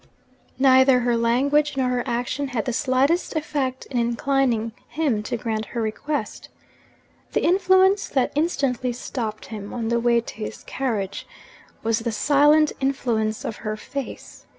[0.57, 5.65] Neither her language nor her action had the slightest effect in inclining him to grant
[5.65, 6.49] her request.
[7.33, 11.27] The influence that instantly stopped him, on the way to his carriage,
[11.83, 14.47] was the silent influence of her face.